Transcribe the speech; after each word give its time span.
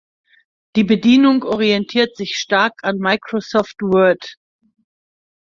Die 0.75 0.83
Bedienung 0.83 1.43
orientiert 1.43 2.15
sich 2.17 2.35
stark 2.35 2.73
an 2.83 2.97
Microsoft 2.97 3.83
Word. 3.83 4.35